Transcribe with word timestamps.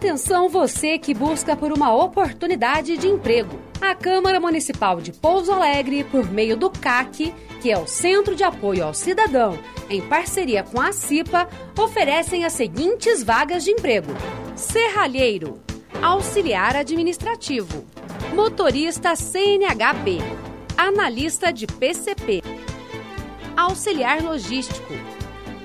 Atenção 0.00 0.48
você 0.48 0.98
que 0.98 1.12
busca 1.12 1.54
por 1.54 1.70
uma 1.70 1.94
oportunidade 1.94 2.96
de 2.96 3.06
emprego. 3.06 3.60
A 3.82 3.94
Câmara 3.94 4.40
Municipal 4.40 4.98
de 4.98 5.12
Pouso 5.12 5.52
Alegre, 5.52 6.04
por 6.04 6.24
meio 6.32 6.56
do 6.56 6.70
CAC, 6.70 7.34
que 7.60 7.70
é 7.70 7.78
o 7.78 7.86
Centro 7.86 8.34
de 8.34 8.42
Apoio 8.42 8.82
ao 8.82 8.94
Cidadão, 8.94 9.58
em 9.90 10.00
parceria 10.00 10.62
com 10.62 10.80
a 10.80 10.90
CIPA, 10.90 11.46
oferecem 11.78 12.46
as 12.46 12.54
seguintes 12.54 13.22
vagas 13.22 13.62
de 13.62 13.72
emprego: 13.72 14.10
serralheiro, 14.56 15.60
auxiliar 16.00 16.76
administrativo, 16.76 17.84
motorista 18.34 19.14
CNHP, 19.14 20.16
analista 20.78 21.52
de 21.52 21.66
PCP, 21.66 22.42
auxiliar 23.54 24.22
logístico, 24.22 24.94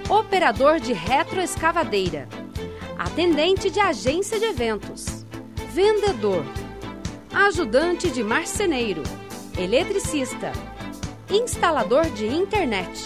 operador 0.10 0.82
de 0.82 0.92
retroescavadeira, 0.92 2.28
atendente 3.16 3.70
de 3.70 3.80
agência 3.80 4.38
de 4.38 4.44
eventos, 4.44 5.26
vendedor, 5.72 6.44
ajudante 7.34 8.12
de 8.12 8.22
marceneiro, 8.22 9.02
eletricista, 9.58 10.52
instalador 11.30 12.10
de 12.10 12.28
internet, 12.28 13.06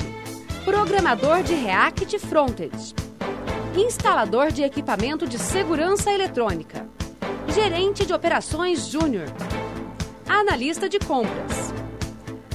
programador 0.65 1.43
de 1.43 1.53
React 1.53 2.17
Frontend, 2.17 2.95
instalador 3.77 4.51
de 4.51 4.63
equipamento 4.63 5.27
de 5.27 5.37
segurança 5.37 6.11
eletrônica, 6.11 6.87
gerente 7.53 8.03
de 8.03 8.11
operações 8.11 8.87
júnior, 8.87 9.27
analista 10.27 10.89
de 10.89 10.97
compras, 10.97 11.71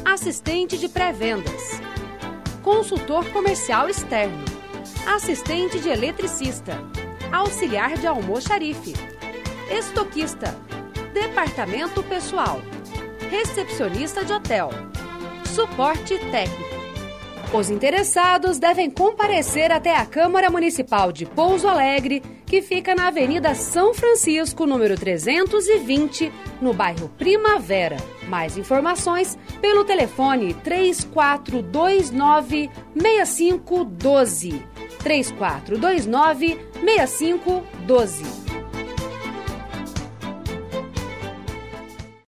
assistente 0.05 0.77
de 0.77 0.89
pré-vendas, 0.89 1.81
consultor 2.65 3.25
comercial 3.31 3.89
externo, 3.89 4.45
assistente 5.07 5.79
de 5.79 5.89
eletricista, 5.89 6.77
auxiliar 7.35 7.99
de 7.99 8.07
almoxarife, 8.07 8.95
estoquista, 9.69 10.57
departamento 11.13 12.01
pessoal, 12.05 12.63
recepcionista 13.29 14.25
de 14.25 14.33
hotel, 14.33 14.71
suporte 15.45 16.17
técnico. 16.31 16.73
Os 17.53 17.71
interessados 17.71 18.59
devem 18.59 18.89
comparecer 18.89 19.73
até 19.73 19.97
a 19.97 20.07
Câmara 20.07 20.49
Municipal 20.49 21.11
de 21.11 21.27
Pouso 21.27 21.67
Alegre, 21.67 22.23
que 22.47 22.63
fica 22.63 22.95
na 22.95 23.09
Avenida 23.09 23.53
São 23.55 23.93
Francisco, 23.93 24.65
número 24.65 24.97
320, 24.97 26.33
no 26.61 26.73
bairro 26.73 27.09
Primavera. 27.19 27.97
Mais 28.29 28.57
informações 28.57 29.37
pelo 29.61 29.85
telefone 29.85 30.55
3429 30.55 32.71
6512. 32.97 34.74
3429 35.05 36.57
6512. 36.83 38.44